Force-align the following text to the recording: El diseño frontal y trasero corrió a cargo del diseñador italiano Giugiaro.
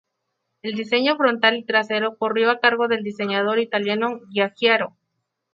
El 0.63 0.73
diseño 0.73 1.15
frontal 1.15 1.57
y 1.57 1.63
trasero 1.63 2.17
corrió 2.17 2.49
a 2.49 2.59
cargo 2.59 2.87
del 2.87 3.03
diseñador 3.03 3.59
italiano 3.59 4.19
Giugiaro. 4.33 4.97